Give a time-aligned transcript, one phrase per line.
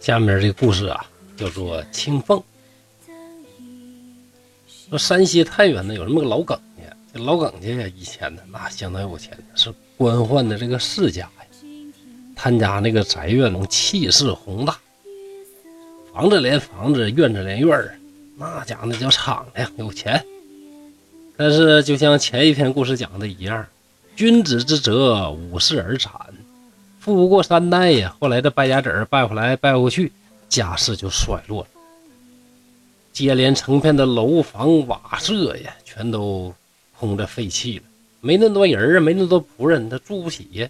[0.00, 1.04] 下面这个故事啊，
[1.36, 2.42] 叫做清凤。
[4.88, 11.30] 说山西太原呢，有这么个老耿家，这老耿家呀，以前呢那相当有钱，是官宦的这个世家呀。
[12.34, 14.78] 他家那个宅院能气势宏大，
[16.14, 17.94] 房子连房子，院子连院儿，
[18.38, 20.24] 那家那叫敞亮有钱。
[21.36, 23.66] 但是就像前一篇故事讲的一样，
[24.16, 26.18] 君子之泽五世而产。
[27.00, 30.12] 富不过三代呀，后来这败家子儿败回来败过去，
[30.50, 31.68] 家世就衰落了。
[33.10, 36.54] 接连成片的楼房瓦舍呀，全都
[36.98, 37.84] 空着废弃了，
[38.20, 40.68] 没那么多人啊，没那么多仆人，他住不起呀。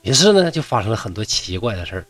[0.00, 2.06] 于是呢，就发生了很多奇怪的事儿。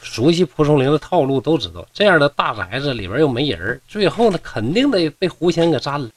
[0.00, 6.10] 熟悉蒲松龄的套路都知道，这样的大宅子里边又没人，最后呢，肯定得被胡仙给占了。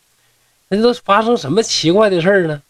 [0.67, 2.61] 那都发生什么奇怪的事儿呢？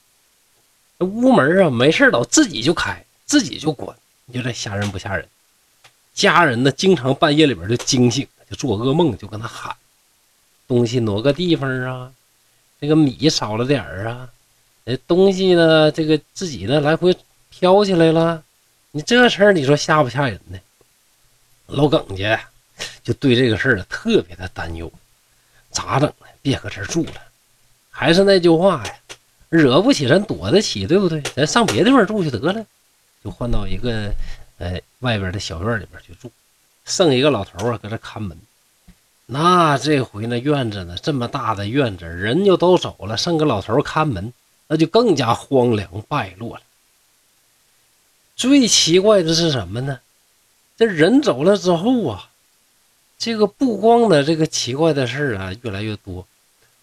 [1.02, 5.28] 这屋门啊，没事老自己就开，自己就关，你说这吓人不吓人？
[6.14, 9.76] 家人呢，经常半夜里边就惊醒，就做噩梦，就跟他喊
[10.70, 12.12] ：“东西挪个地方啊，
[12.80, 14.30] 这个米少了点啊，
[14.86, 17.18] 呃，东西呢，这个自己呢来回
[17.50, 18.44] 飘起来了。”
[18.94, 20.60] 你这事儿，你说吓不吓人呢？
[21.66, 22.40] 老耿家
[23.04, 24.92] 就对这个事儿特别的担忧，
[25.72, 26.28] 咋整呢？
[26.44, 27.16] 别搁这儿住了，
[27.90, 28.96] 还是那句话呀。
[29.52, 31.22] 惹不起，咱躲得起，对不对？
[31.36, 32.66] 咱上别地方住就得了，
[33.22, 34.14] 就换到一个，
[34.58, 36.32] 呃，外边的小院里边去住。
[36.86, 38.38] 剩一个老头啊，搁这看门。
[39.26, 44.32] 那这回呢，院子呢这么大的院子，人就都走了，剩个老头看门，
[44.68, 46.62] 那就更加荒凉败落了。
[48.38, 50.00] 最奇怪的是什么呢？
[50.78, 52.30] 这人走了之后啊，
[53.18, 56.26] 这个不光的这个奇怪的事啊，越来越多。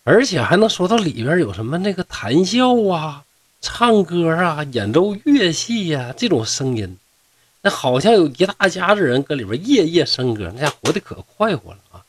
[0.09, 3.25] 而且还能说到里边有什么那个谈笑啊、
[3.61, 6.97] 唱歌啊、演奏乐器呀这种声音，
[7.61, 12.01] 那好像有一大家子人搁里边夜夜笙歌，那家活的可快活了啊！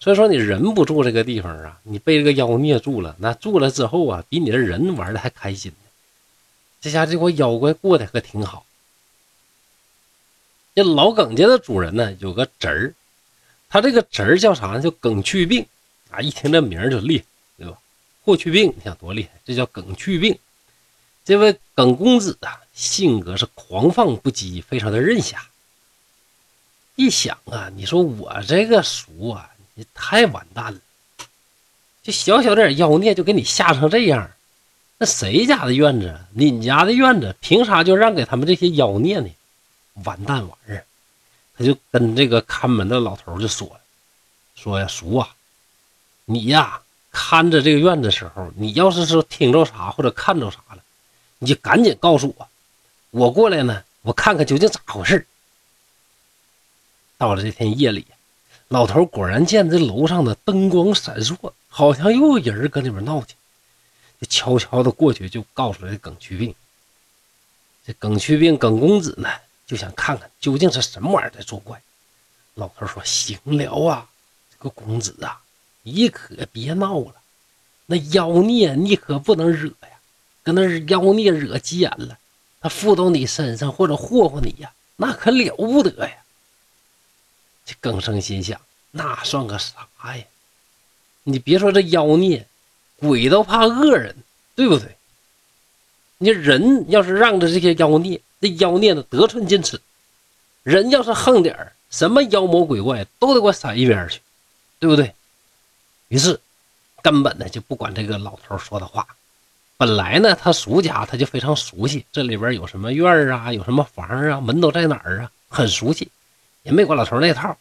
[0.00, 5.88] 所以说你人不住这个地方啊，你被这个妖孽住了，那住了之后啊，比你的人玩的还开心呢。
[6.80, 8.66] 这家这伙妖怪过得可挺好。
[10.74, 12.94] 这老耿家的主人呢，有个侄儿，
[13.68, 14.80] 他这个侄儿叫啥呢？
[14.80, 15.64] 叫耿去病。
[16.10, 17.24] 啊，一听这名就厉害，
[17.58, 17.78] 对吧？
[18.24, 19.30] 霍去病，你想多厉害？
[19.44, 20.38] 这叫耿去病。
[21.24, 25.46] 这位耿公子啊，性格是狂放不羁，非常的任侠。
[26.96, 30.80] 一想啊，你说我这个叔啊，你太完蛋了！
[32.02, 34.30] 就小小点妖孽就给你吓成这样，
[34.98, 36.20] 那谁家的院子？
[36.32, 39.30] 你家的院子，凭啥就让给他们这些妖孽呢？
[40.04, 40.84] 完蛋玩意儿！
[41.56, 43.80] 他就跟这个看门的老头就说了
[44.56, 45.34] ：“说呀，叔啊。”
[46.32, 46.80] 你呀，
[47.10, 50.78] 看着这个院子的时候，你要是说听着啥或者看着啥了，
[51.40, 52.48] 你就赶紧告诉我，
[53.10, 55.26] 我过来呢，我看看究竟咋回事。
[57.18, 58.06] 到了这天夜里，
[58.68, 63.34] 老头果然见这楼上的灯光闪烁，好像又有人搁里面闹去，
[64.20, 66.54] 就悄悄的过去，就告诉这耿去病。
[67.84, 69.28] 这耿去病耿公子呢，
[69.66, 71.82] 就想看看究竟是什么玩意儿在作怪。
[72.54, 74.08] 老头说：“行了啊，
[74.52, 75.42] 这个公子啊。”
[75.92, 77.14] 你可别闹了，
[77.86, 79.98] 那妖孽你可不能惹呀！
[80.42, 82.18] 搁那妖孽惹急眼了，
[82.60, 86.16] 他附到你身上或者霍霍你呀，那可了不得呀！
[87.64, 90.24] 这更生心想，那算个啥呀？
[91.24, 92.46] 你别说这妖孽，
[92.96, 94.16] 鬼都怕恶人，
[94.54, 94.96] 对不对？
[96.18, 99.80] 你人要是让着这些妖孽，那妖孽呢得寸进尺，
[100.62, 104.20] 人要是横点儿，什么妖魔鬼怪都得给我闪一边去，
[104.78, 105.14] 对不对？
[106.10, 106.40] 于是，
[107.02, 109.06] 根本呢就不管这个老头说的话。
[109.76, 116.10] 本来呢，他叔家他就非常熟悉这里边有什么院啊，有什么房啊，门都在哪儿啊，很熟悉，
[116.64, 117.56] 也没管老头那套，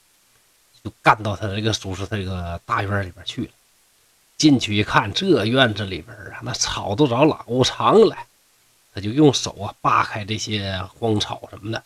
[0.84, 3.52] 就干到他这个叔叔这个大院里边去了。
[4.35, 8.18] 进去一看，这院子里边啊，那草都长老长了，
[8.96, 11.84] 他就用手啊扒开这些荒草什么的，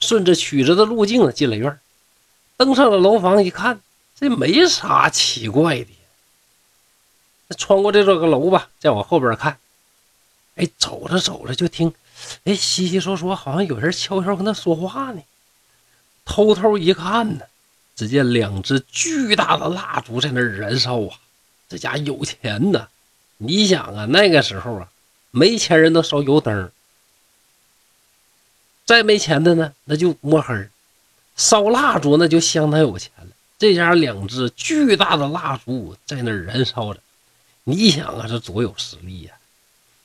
[0.00, 1.80] 顺着曲折的路径进了院
[2.58, 3.80] 登上了楼房一看。
[4.16, 5.88] 这没啥奇怪的，
[7.56, 9.58] 穿过这座个楼吧，再往后边看，
[10.56, 11.92] 哎，走着走着就听，
[12.44, 15.22] 哎，稀稀嗦嗦，好像有人悄悄跟他说话呢。
[16.24, 17.44] 偷偷一看呢，
[17.94, 21.18] 只见两只巨大的蜡烛在那燃烧啊！
[21.68, 22.88] 这家有钱呐！
[23.36, 24.88] 你想啊，那个时候啊，
[25.30, 26.70] 没钱人都烧油灯，
[28.86, 30.68] 再没钱的呢，那就摸黑
[31.36, 33.28] 烧蜡烛，那就相当有钱了。
[33.58, 37.00] 这家两只巨大的蜡烛在那燃烧着，
[37.64, 39.32] 你想啊，这多有实力呀！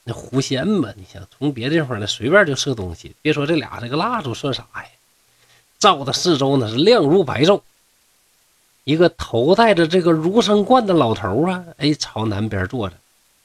[0.06, 4.86] 那狐仙嘛，你想从别地方呢随便就射东西，别说这俩这个蜡烛算啥呀？
[5.78, 7.62] 照的四周那是亮如白昼。
[8.86, 12.96] 一个头戴着这个儒生冠的老头啊，哎，朝南边坐着。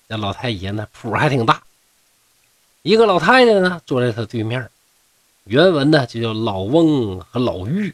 [0.09, 1.63] 这老太爷呢，谱还挺大。
[2.83, 4.71] 一个老太太呢，坐在他对面。
[5.45, 7.93] 原文呢，就叫老翁和老妪，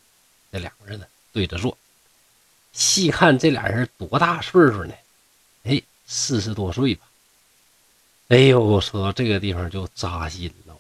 [0.53, 1.77] 这两个人呢对着坐。
[2.73, 4.95] 细看这俩人多大岁数呢？
[6.13, 7.07] 四十多岁吧。
[8.31, 10.75] 哎呦，说到这个地方就扎心了。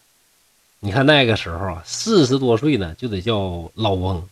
[0.80, 4.28] 你看那个时候啊，四十多岁呢就得叫老翁，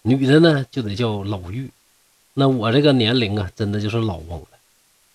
[0.00, 1.68] 女的呢就得叫老妪。
[2.32, 4.48] 那我这个年龄啊，真的就是老翁了。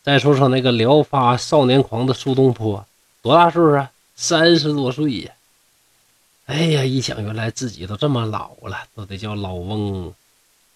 [0.03, 2.85] 再说说那个聊发少年狂的苏东坡，
[3.23, 3.91] 多大岁数啊？
[4.15, 5.33] 三十多岁呀。
[6.45, 10.13] 哎呀，一想原来自己都这么老了，都得叫老翁、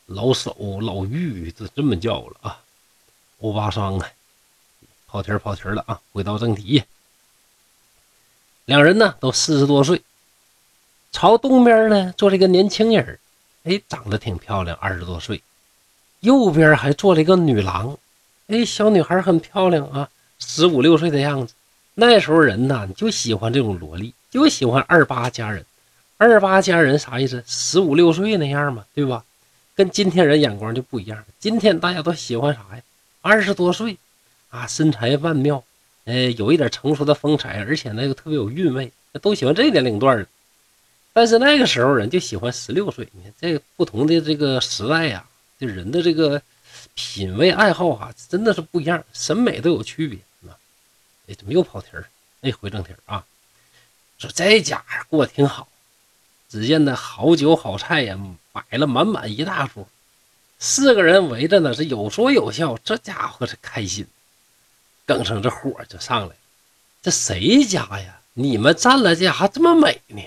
[0.08, 2.60] 老叟、老妪，就这么叫了啊。
[3.40, 4.10] 欧巴桑啊，
[5.12, 6.00] 跑题跑题了啊！
[6.14, 6.86] 回到正题，
[8.64, 10.02] 两人呢都四十多岁，
[11.12, 13.20] 朝东边呢坐了一个年轻人，
[13.66, 15.44] 哎，长得挺漂亮，二十多岁。
[16.22, 17.98] 右边还坐了一个女郎，
[18.48, 20.10] 哎，小女孩很漂亮啊，
[20.40, 21.54] 十五六岁的样子。
[21.96, 24.14] 那时候人呐就喜欢这种萝莉。
[24.30, 25.66] 就喜欢二八佳人，
[26.16, 27.44] 二八佳人啥意思？
[27.46, 29.26] 十五六岁那样嘛，对吧？
[29.76, 31.22] 跟今天人眼光就不一样。
[31.38, 32.82] 今天大家都喜欢啥呀？
[33.20, 33.98] 二十多岁，
[34.52, 35.64] 啊，身材曼妙，
[36.04, 40.28] 呃，有一点成熟的风采，而且呢又特别有韵味，都喜欢这年龄段的。
[41.14, 43.08] 但是那个时候人就喜欢十六岁。
[43.14, 45.26] 你看这不同的这个时代呀，
[45.60, 46.42] 这人的这个
[46.94, 50.20] 品味爱好啊，真的是不一样，审美都有区别
[50.50, 50.56] 啊。
[51.28, 52.06] 哎，怎么又跑题儿？
[52.42, 53.26] 哎，回正题啊。
[54.18, 55.68] 说这家过得挺好，
[56.50, 58.20] 只见那好酒好菜呀，
[58.52, 59.88] 摆了满满一大桌，
[60.60, 64.06] 四个人围着呢，是有说有笑，这家伙是开心。
[65.12, 66.36] 耿生这火就上来，
[67.02, 68.20] 这谁家呀？
[68.34, 70.22] 你们站了这还这么美呢？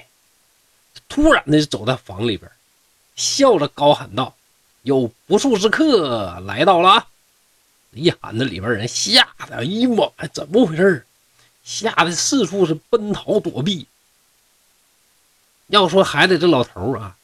[1.09, 2.51] 突然的就走到房里边，
[3.17, 4.35] 笑着高喊道
[4.83, 7.07] ：“有不速之客来到了！”
[7.93, 11.07] 一喊，那里边人吓得哎呀妈，怎么回事？
[11.65, 13.87] 吓得四处是奔逃躲避。
[15.69, 17.17] 要说还得这老头啊，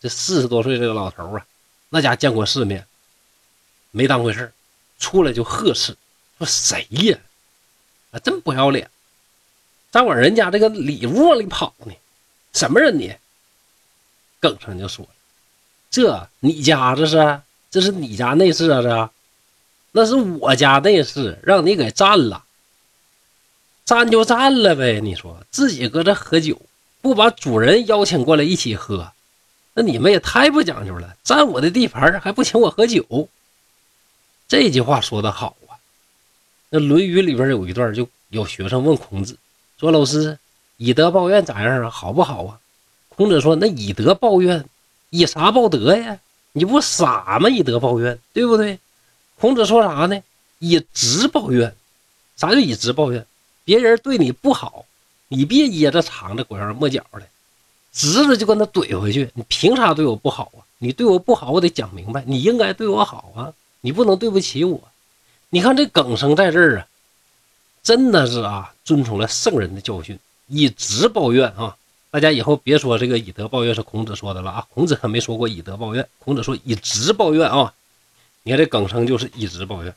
[0.00, 1.44] 这四十多岁这个老头啊，
[1.90, 2.86] 那家见过世面，
[3.90, 4.52] 没当回事
[4.98, 5.94] 出来就呵斥
[6.38, 7.18] 说：“谁呀？
[8.12, 8.90] 啊，真不要脸，
[9.90, 11.92] 咋往人家这个里屋里跑呢？
[12.52, 13.14] 什么人你？”
[14.40, 15.08] 耿生就说
[15.90, 17.40] ：“这你家这是？
[17.70, 18.82] 这是你家内侍啊？
[18.82, 19.10] 这
[19.92, 22.44] 那是我家内侍，让你给占了。”
[23.84, 26.60] 占就占了呗，你说自己搁这喝酒，
[27.02, 29.12] 不把主人邀请过来一起喝，
[29.74, 31.16] 那你们也太不讲究了。
[31.22, 33.28] 占我的地盘还不请我喝酒，
[34.48, 35.56] 这句话说的好。
[36.70, 39.38] 那《论语》里边有一段，就有学生问孔子
[39.78, 40.38] 说：“老师，
[40.76, 41.90] 以德报怨咋样啊？
[41.90, 42.58] 好不好啊？”
[43.10, 44.64] 孔子说：“那以德报怨，
[45.10, 46.18] 以啥报德呀？
[46.52, 47.48] 你不傻吗？
[47.48, 48.78] 以德报怨，对不对？”
[49.38, 50.22] 孔子说啥呢？
[50.58, 51.74] 以直报怨。
[52.36, 53.24] 啥叫以直报怨？
[53.64, 54.84] 别人对你不好，
[55.28, 57.22] 你别掖着藏着，拐弯抹角的，
[57.92, 59.30] 直着就跟他怼回去。
[59.34, 60.66] 你凭啥对我不好啊？
[60.78, 62.24] 你对我不好，我得讲明白。
[62.26, 64.80] 你应该对我好啊，你不能对不起我。
[65.50, 66.86] 你看这耿生在这儿啊，
[67.82, 71.76] 真的是啊，遵从了圣人的教训，以直报怨啊。
[72.10, 77.72] 大家以后别说这个以德报怨是孔子说的了啊，孔子可没说过以德报怨，孔子说以直报怨啊。
[78.42, 79.94] 你看这耿生就是以直报怨，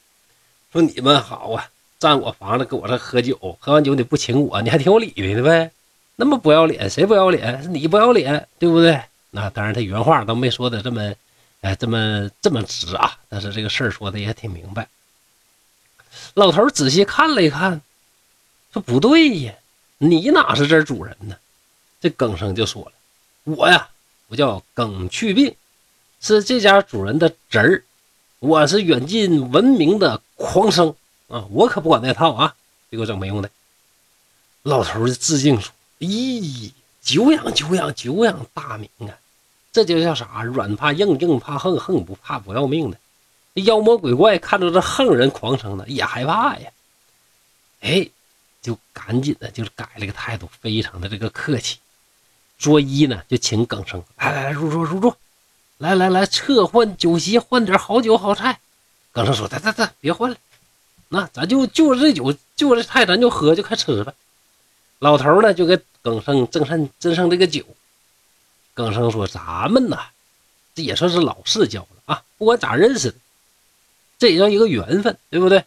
[0.71, 1.69] 说你们好啊。
[1.99, 5.71] 占我房子，跟我这喝酒，喝完酒你不请我，你还挺有理的呗？
[6.15, 7.63] 那么不要脸，谁不要脸？
[7.63, 9.01] 是你不要脸，对不对？
[9.31, 11.11] 那当然，他原话都没说的这么，
[11.61, 13.17] 哎，这么这么直啊。
[13.27, 14.87] 但是这个事儿说的也挺明白。
[16.33, 17.81] 老头仔细看了一看，
[18.73, 19.53] 说不对呀，
[19.97, 21.35] 你哪是这主人呢？
[21.99, 22.91] 这耿生就说了
[23.43, 23.89] ：“我呀，
[24.27, 25.55] 我叫耿去病，
[26.21, 27.83] 是这家主人的侄儿，
[28.39, 30.95] 我是远近闻名的狂生。”
[31.27, 32.55] 啊，我可不管那套啊！
[32.89, 33.49] 别给我整没用的。
[34.63, 36.71] 老头儿致敬说：“咦，
[37.01, 39.17] 久仰久仰久仰大名啊！
[39.73, 40.43] 这就叫啥？
[40.43, 42.97] 软怕硬，硬怕横，横不怕不要命的。
[43.63, 46.71] 妖魔鬼怪看着这横人狂生的也害怕呀！
[47.81, 48.09] 哎，
[48.61, 51.77] 就赶紧的，就是改了个态度，非常的这个客气。
[52.57, 55.17] 作揖呢，就请耿生来来来入座入座，
[55.77, 58.59] 来来来撤换酒席，换点好酒好菜。
[59.11, 60.37] 耿生说：“得得得，别换了。”
[61.09, 64.13] 那咱就就这酒，就这菜，咱就喝，就开吃呗。
[64.99, 67.63] 老头呢，就给耿生斟上斟上这个酒。
[68.73, 70.07] 耿生说：“咱们呐，
[70.75, 73.17] 这也算是老世交了啊，不管咋认识的，
[74.17, 75.63] 这也叫一个缘分，对不对？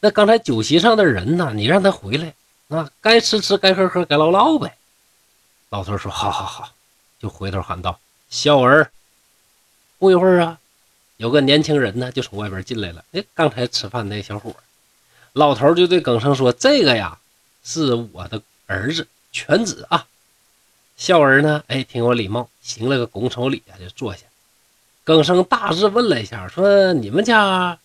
[0.00, 2.34] 那刚才酒席上的人呢，你让他回来，
[2.68, 4.76] 那该吃吃，该喝喝，该唠唠呗。”
[5.70, 6.74] 老头说：“好好好。”
[7.20, 8.90] 就回头喊道：“孝儿。
[9.98, 10.58] 不一会儿啊，
[11.18, 13.04] 有个年轻人呢就从外边进来了。
[13.12, 14.56] 哎，刚才吃饭那小伙，
[15.32, 17.18] 老头就对耿生说：“这个呀，
[17.62, 20.06] 是我的儿子犬子啊。”
[20.98, 24.22] 孝儿呢，哎，挺有礼貌，行了个拱手礼啊，就坐下。
[25.04, 27.78] 耿生大致问了一下，说：“你们家，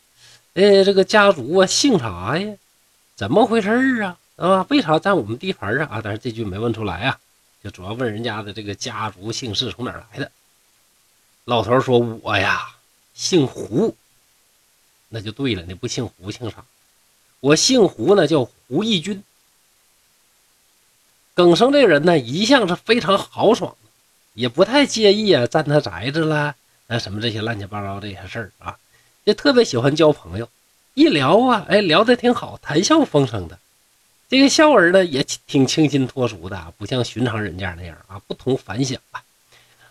[0.57, 2.57] 哎，这个家族啊，姓啥呀？
[3.15, 3.69] 怎么回事
[4.01, 4.17] 啊？
[4.37, 5.87] 啊，为啥在我们地盘啊？
[5.91, 7.19] 啊，但是这句没问出来啊，
[7.63, 10.31] 就主要问人家的这个家族姓氏从哪来的。”
[11.45, 12.69] 老头说：“我呀，
[13.13, 13.95] 姓胡。
[15.09, 16.65] 那就对了，你不姓胡，姓啥？
[17.39, 19.23] 我姓胡呢，叫胡义军。
[21.35, 23.77] 耿生这个人呢，一向是非常豪爽，
[24.33, 26.55] 也不太介意啊，占他宅子了。”
[26.89, 28.79] 那什么这些乱七八糟这些事儿啊，
[29.27, 30.47] 就特别喜欢交朋友，
[30.93, 33.59] 一聊啊，哎，聊得挺好，谈笑风生的。
[34.29, 39.21] 这个孝儿呢，也挺清新脱俗的，不像寻常人家那样啊，不同凡响啊。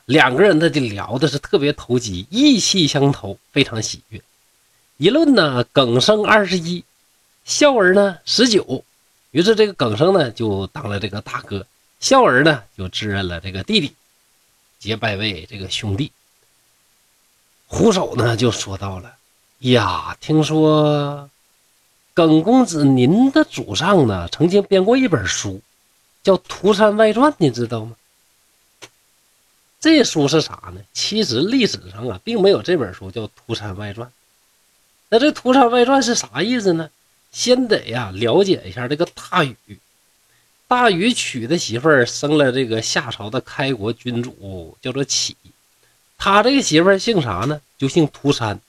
[0.07, 4.19] 两个人呢，就聊的是特别投机，意气相投，非常喜悦。
[4.97, 6.83] 一论呢，耿生二十一，
[7.45, 8.83] 孝儿呢十九，
[9.33, 11.66] 于是这个耿生呢就当了这个大哥，
[12.00, 13.93] 孝儿呢就自认了这个弟弟，
[14.78, 16.11] 结拜为这个兄弟。
[17.66, 19.12] 胡首呢就说到了
[19.61, 21.31] ：“呀，听说
[22.13, 25.63] 耿公子您的祖上呢曾经编过一本书，
[26.23, 27.97] 叫《涂山外传》，你知道吗？
[29.81, 30.81] 这书是啥呢？
[30.93, 34.09] 其实历史上啊并没有这本书叫《涂山外传》。
[35.09, 36.91] 那这《涂山外传》是啥意思呢？
[37.33, 39.57] 先得呀了解一下这个大禹。
[40.69, 45.37] 大禹娶的媳妇儿生了这个夏朝的开国君主，叫做启。”
[46.19, 47.61] 他这个媳妇儿姓啥呢？
[47.79, 48.61] 就姓涂山。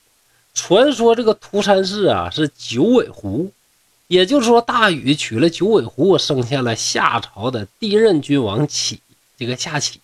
[0.57, 3.51] 传说这个涂山氏啊是九尾狐，
[4.07, 8.99] 也就是说大禹娶了九尾狐，生下了夏朝的第一任君王启，
[9.37, 10.01] 这个夏启。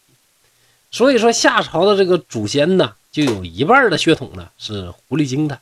[0.91, 5.59] 所以说夏朝的这个祖先呢，就有一半的血统呢是狐狸精的。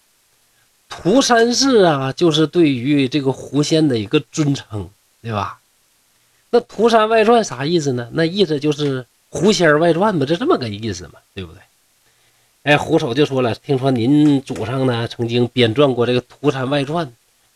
[0.90, 4.90] 涂山氏啊，就是对于这个狐仙的一个尊称，
[5.22, 5.62] 对吧？
[6.50, 8.10] 那《涂山外传》啥意思呢？
[8.12, 11.62] 那意思就是狐仙外传吧，就这么个意思嘛，对不对？
[12.64, 17.08] 哎，胡首就说了：“听说您祖上呢曾经编撰过这个《涂山外传》，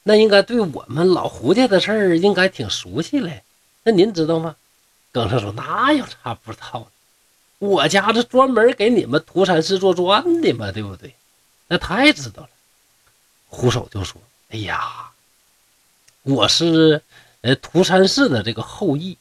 [0.01, 3.43] 那应该对我们老胡家的事儿应该挺熟悉嘞。
[3.83, 4.55] 那您知道吗？”
[5.13, 6.87] 耿生说：“那有啥不知道的？
[7.59, 11.13] 我家是专门给你们涂山氏做砖的嘛，对不对？
[11.67, 12.49] 那太知道了。”
[13.47, 14.19] 胡首就说
[14.49, 15.11] ：“哎呀，
[16.23, 16.99] 我是
[17.41, 19.15] 呃涂山氏的这个后裔。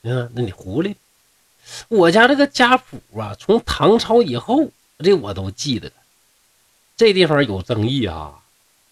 [0.00, 0.94] 嗯，那你狐狸，
[1.88, 5.90] 我家这个家谱啊，从唐朝以后。”这我都记得，
[6.96, 8.40] 这地方有争议啊。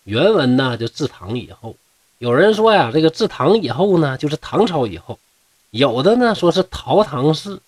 [0.05, 1.77] 原文呢就至唐以后，
[2.19, 5.19] 有人说呀，这个至唐以后呢就是唐朝以后，
[5.71, 7.59] 有的呢说是陶唐氏，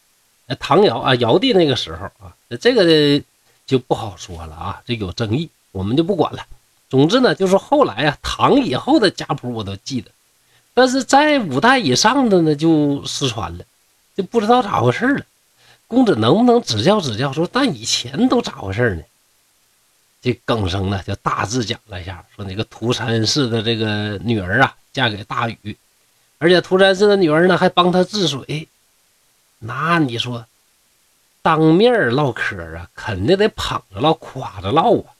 [0.60, 3.24] 唐尧啊尧帝那个时候啊，这个
[3.64, 6.44] 就不好说了啊，这有争议，我们就不管了。
[6.90, 10.10] 总之呢，就是后来啊，唐以后的家谱我都记得，
[10.74, 13.64] 但是在五代以上的呢就失传了，
[14.14, 15.24] 就不知道咋回事了。
[15.88, 17.32] 公子能不能指教指教？
[17.32, 19.02] 说但以前都咋回事呢？
[20.22, 25.76] 这耿生呢就大致讲了一下，说那个涂山氏的这个女儿啊，嫁给大禹，
[26.38, 28.66] 而且涂山氏的女儿呢还帮他治水。
[29.60, 30.44] 那你说
[31.42, 35.14] 当面唠嗑啊，肯定得捧着唠、夸着唠啊，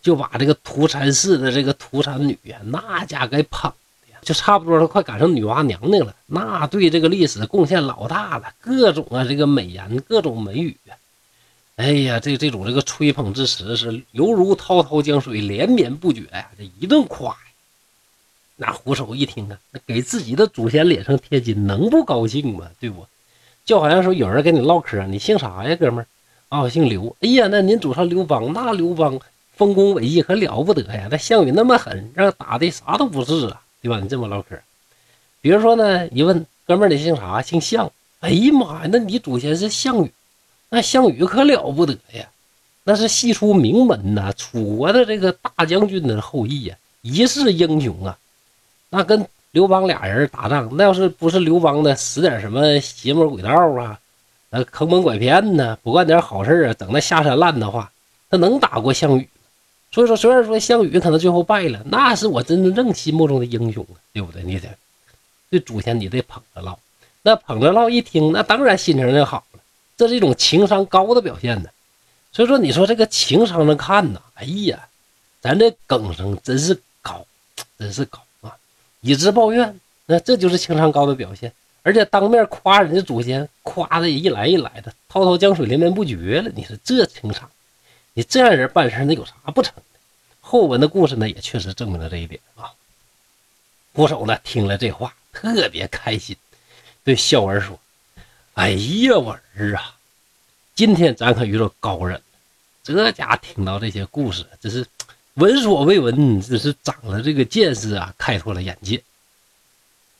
[0.00, 3.72] 就把这个涂山氏的这个涂山女呀，那家给捧。
[4.22, 10.92] 就差不多都快赶上女娲娘娘了，那对这个历史贡献老大了，各种啊这个美言，各种美语啊，
[11.76, 17.38] 哎呀，这这种这个吹捧之词是犹如滔滔江水，连绵不绝呀，这一顿夸呀。
[18.56, 22.66] 那胡首一听啊，那给自己的祖先脸上贴金，能不高兴吗？
[22.78, 23.06] 对不？
[23.64, 26.06] 就好像说有人跟你唠嗑，你姓啥呀，哥们儿？
[26.50, 27.16] 啊，我姓刘。
[27.20, 29.18] 哎呀，那您祖上刘邦，那刘邦
[29.54, 33.62] 丰功伟业可了不得呀，那项羽那么狠，让打的啥都不是啊。
[33.82, 33.98] 对吧？
[34.00, 34.58] 你这么唠嗑，
[35.40, 37.40] 比如说呢，一问哥们儿，你姓啥？
[37.40, 37.90] 姓项。
[38.20, 40.12] 哎呀妈呀，那你祖先是项羽，
[40.68, 42.28] 那项羽可了不得呀，
[42.84, 48.18] 那是系出名门呐，楚国的这个大将军的后裔呀，一世英雄啊。
[48.90, 53.98] 那跟刘邦俩人打仗，那要是不是刘邦的使点什么邪魔鬼道啊，
[54.50, 57.90] 呃，坑蒙拐骗呢，不干点好事啊，整那下山烂的话，
[58.28, 59.26] 他能打过项羽？
[59.92, 64.42] 所以说，虽然说项羽可能最后败了，那是我真真正心目中的英雄啊，对不对？
[64.42, 64.68] 你得
[65.50, 66.78] 对祖先你得捧着唠，
[67.22, 69.60] 那捧着唠一听，那当然心情就好了，
[69.96, 71.68] 这是一种情商高的表现呢。
[72.32, 74.86] 所以说，你说这个情商上看呢，哎呀，
[75.40, 77.26] 咱这梗生真是高，
[77.76, 78.54] 真是高啊！
[79.00, 81.52] 以直报怨，那这就是情商高的表现。
[81.82, 86.50] 而且当面夸人家祖先，夸的一来一来的，滔滔江水连绵不绝了。
[86.54, 87.50] 你说这情商，
[88.20, 89.82] 你这样人办事那有啥不成的？
[90.42, 92.70] 后文的故事呢，也确实证明了这一点啊。
[93.94, 96.36] 胡守呢听了这话，特别开心，
[97.02, 97.80] 对孝文说
[98.52, 99.96] ：“哎呀，我儿啊，
[100.74, 102.22] 今天咱可遇到高人了。
[102.82, 104.86] 这家听到这些故事，这是
[105.32, 109.02] 闻所未闻，这是长了这个见识啊，开拓了眼界。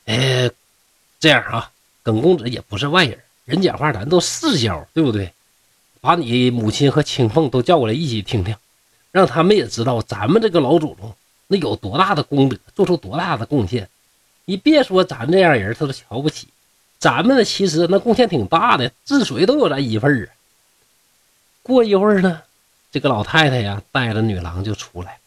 [0.05, 0.49] 哎，
[1.19, 5.31] 这样啊，耿公子也不是外人，人讲话咱都世交，对不对？
[6.01, 8.55] 把你母亲和青凤都叫过来一起听听，
[9.11, 11.15] 让他们也知道咱们这个老祖宗。”
[11.47, 13.89] 那有多大的功德，做出多大的贡献？
[14.45, 16.47] 你别说咱这样人，他都瞧不起。
[16.97, 20.31] 咱们呢，其实那贡献挺大的，治水都有咱一份儿啊。
[21.61, 22.41] 过一会儿呢，
[22.89, 25.17] 这个老太太呀，带着女郎就出来。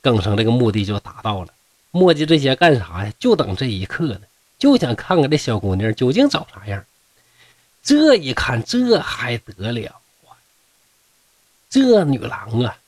[0.00, 1.48] 更生这个目的就达到了，
[1.90, 3.12] 墨迹这些干啥呀？
[3.18, 4.20] 就等这一刻呢，
[4.58, 6.82] 就想看看这小姑娘究竟长啥样。
[7.82, 10.36] 这一看，这还得了啊？
[11.70, 12.78] 这女郎啊！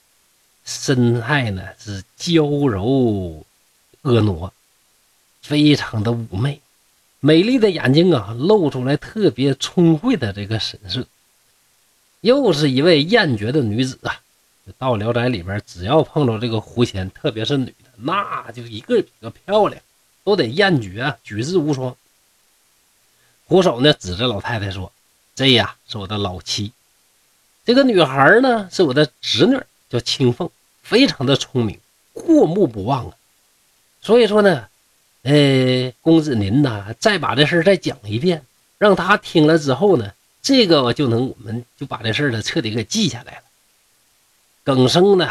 [0.64, 3.44] 身材呢是娇柔
[4.02, 4.52] 婀娜，
[5.42, 6.60] 非常的妩媚，
[7.18, 11.04] 美丽的眼睛啊露出来特别聪慧的这个神色，
[12.20, 14.20] 又是一位艳绝的女子啊！
[14.78, 19.82] 到《聊斋》里边，只要碰到这个狐仙，特别是女的，那就一个比一个漂亮，
[20.22, 21.96] 都得艳绝，举世无双。
[23.50, 24.92] 胡手呢指着老太太说
[25.34, 26.70] ：“这呀是我的老妻，
[27.64, 30.48] 这个女孩呢是我的侄女，叫青凤。”
[30.84, 31.80] 非常的聪明，
[32.12, 33.16] 过目不忘啊！
[34.02, 34.68] 所以说呢，
[35.22, 38.44] 呃，公子您呐，再把这事再讲一遍，
[38.78, 43.42] 让他听了之后呢，这个我就能我们就把这事呢彻底给记下来了。
[44.62, 45.28] 耿生呢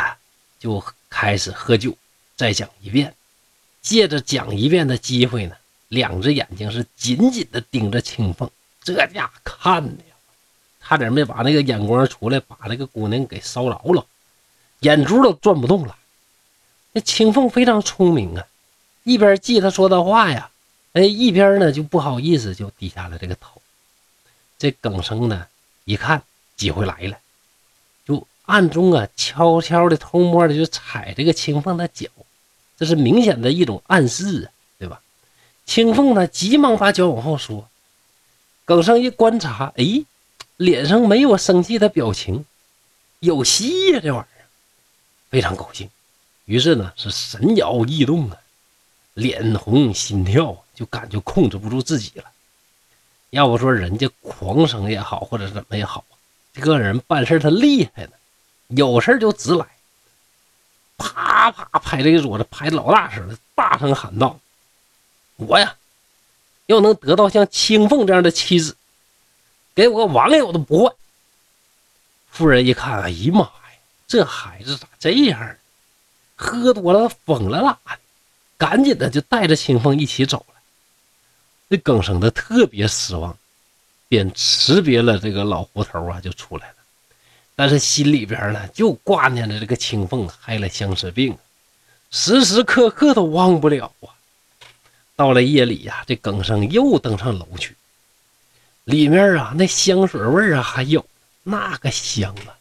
[0.60, 1.96] 就开始喝酒，
[2.36, 3.16] 再讲一遍，
[3.82, 5.56] 借着讲一遍的机会呢，
[5.90, 8.50] 两只眼睛是紧紧的盯着青凤，
[8.82, 10.16] 这家看的呀，
[10.82, 14.06] 差点没把那个眼光出来，把那个姑娘给烧着了。
[14.80, 15.98] 眼珠都转不动了。
[16.94, 18.48] 那青凤非常聪明啊，
[19.04, 20.50] 一边记他说的话呀，
[20.94, 23.62] 哎，一边呢就不好意思就低下了这个头。
[24.58, 25.48] 这耿生呢
[25.86, 26.24] 一看
[26.56, 27.18] 机会来了，
[28.06, 32.08] 就暗中啊悄悄的偷摸的就踩这个青凤的脚，
[32.78, 34.52] 这是明显的一种暗示啊，
[35.70, 37.70] 青凤呢急忙把脚往后缩，
[38.66, 40.04] 耿生一观察，哎，
[40.58, 42.44] 脸上没有生气的表情，
[43.20, 44.46] 有戏呀，这玩意儿。
[45.30, 45.88] 非常高兴，
[46.46, 48.38] 于是呢是神摇意动啊，
[49.14, 52.24] 脸红心跳，就感觉控制不住自己了。
[53.30, 56.04] 要不说人家狂生也好，或者怎么也好，
[56.52, 58.14] 这个人办事他厉害呢，
[58.70, 59.68] 有事就直来，
[60.98, 64.40] 啪啪拍这个桌子，拍的老大声了，大声喊道
[65.40, 65.76] ：“我呀，
[66.68, 68.76] 要能得到像青凤这样的妻子，
[69.74, 70.94] 给我个王爷我都不换。”
[72.30, 73.52] 夫人一看，哎呀妈呀！
[74.08, 75.56] 这孩子咋这样？
[76.36, 77.80] 喝多了疯了啦！
[78.58, 80.56] 赶紧的就带着青凤一起走了。
[81.70, 83.38] 这耿生的特别失望，
[84.08, 86.76] 便辞别了这个老胡头啊，就出来了。
[87.56, 91.38] 但是心里边呢，就挂念着这个青凤害了相思病，
[92.10, 94.16] 时时刻刻都忘不了啊。
[95.20, 97.76] 到了夜里呀，这耿生又登上楼去，
[98.86, 101.06] 里面啊那香水味啊还有，
[101.44, 102.56] 那个香啊！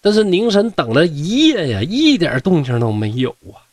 [0.00, 3.66] 但是凝神等了一夜呀，一点动静都没有啊，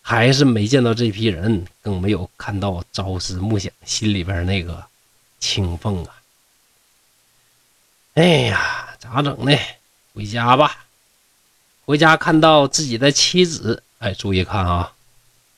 [0.00, 4.84] 还是没见到这批人，更没有看到朝思暮想心里边那个
[5.40, 6.14] 青凤啊。
[8.14, 9.58] 哎呀，咋整呢？
[10.14, 10.86] 回家吧。
[11.84, 14.92] 回家看到自己的妻子，哎，注意看啊，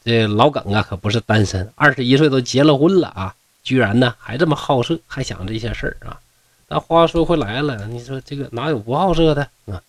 [0.02, 6.18] 这老耿啊可不是单身，二十一岁都结了婚了啊，居然呢还这么好色，还想这些事儿啊。
[6.66, 9.82] 但话说回来了，你说这个哪有不好色的啊？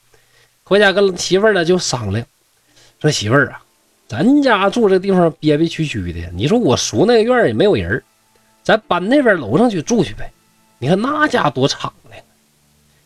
[0.64, 2.26] 回家跟媳妇儿呢就商量，
[3.00, 3.64] 说媳妇儿啊，
[4.08, 8.04] 咱家住这地方憋憋屈屈的，你说我叔那个院也没有人
[8.64, 10.32] 咱搬那边楼上去住去呗。
[10.78, 12.22] 你看那家多敞亮，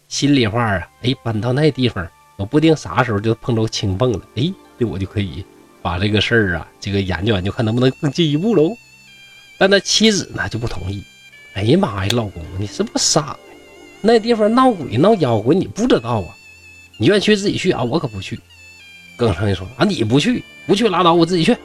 [0.07, 5.45] 心里话啊，哎，搬到那地方，我不定啥时候就碰着青凤了，哎，这我就可以
[5.85, 8.75] 把这个事儿啊，这个研究研究，看能不能更进一步喽。
[9.59, 11.03] 但他妻子呢就不同意，
[11.53, 13.37] 哎呀妈呀，老公，你是不是傻？
[14.01, 16.35] 那地方闹鬼闹妖怪，你不知道啊？
[16.97, 18.39] 你愿意去自己去啊，我可不去。
[19.15, 21.55] 耿生就说啊，你不去，不去拉倒，我自己去。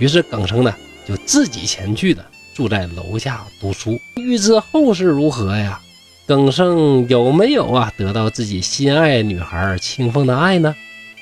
[0.00, 0.74] 于是耿生呢
[1.06, 3.96] 就自己前去的，住在楼下读书。
[4.16, 5.80] 欲知后事如何呀？
[6.26, 10.74] 耿生有没有啊得到自己心爱女孩清风的爱呢？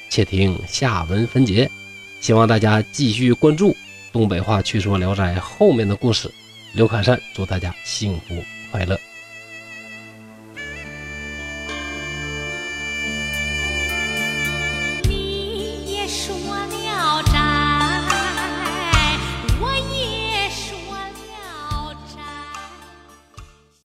[0.08, 1.70] 且听下文分解。
[2.24, 3.72] 希望大家继续关注
[4.10, 6.32] 《东北话趣说聊斋》后面的故事。
[6.72, 8.98] 刘侃山祝大家幸福快乐。